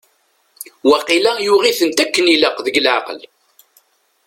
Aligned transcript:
Waqila 0.89 1.31
yuɣ-itent 1.45 2.03
akken 2.03 2.25
i 2.27 2.33
ilaq 2.35 2.57
deg 2.65 2.75
leɛqel. 2.85 3.19